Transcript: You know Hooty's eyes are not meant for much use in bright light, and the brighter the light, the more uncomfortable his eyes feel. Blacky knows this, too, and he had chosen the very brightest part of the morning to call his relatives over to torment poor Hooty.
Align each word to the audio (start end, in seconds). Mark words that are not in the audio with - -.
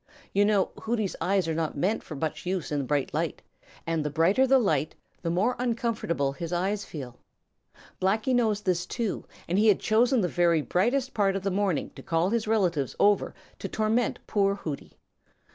You 0.33 0.45
know 0.45 0.71
Hooty's 0.81 1.15
eyes 1.21 1.47
are 1.47 1.53
not 1.53 1.77
meant 1.77 2.01
for 2.01 2.15
much 2.15 2.43
use 2.43 2.71
in 2.71 2.87
bright 2.87 3.13
light, 3.13 3.43
and 3.85 4.03
the 4.03 4.09
brighter 4.09 4.47
the 4.47 4.57
light, 4.57 4.95
the 5.21 5.29
more 5.29 5.55
uncomfortable 5.59 6.31
his 6.31 6.51
eyes 6.51 6.83
feel. 6.83 7.19
Blacky 8.01 8.33
knows 8.33 8.61
this, 8.61 8.87
too, 8.87 9.25
and 9.47 9.59
he 9.59 9.67
had 9.67 9.79
chosen 9.79 10.21
the 10.21 10.27
very 10.27 10.63
brightest 10.63 11.13
part 11.13 11.35
of 11.35 11.43
the 11.43 11.51
morning 11.51 11.91
to 11.91 12.01
call 12.01 12.31
his 12.31 12.47
relatives 12.47 12.95
over 12.99 13.35
to 13.59 13.67
torment 13.69 14.17
poor 14.25 14.55
Hooty. 14.55 14.97